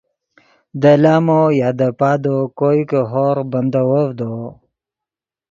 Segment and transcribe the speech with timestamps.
[0.81, 4.33] دے لامو یا دے پادو کوئے کہ ہورغ بندیوڤدو